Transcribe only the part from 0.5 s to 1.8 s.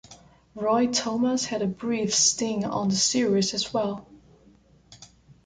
Roy Thomas had a